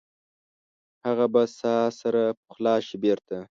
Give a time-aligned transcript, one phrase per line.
[1.05, 3.37] هغه به ساه سره پخلا شي بیرته؟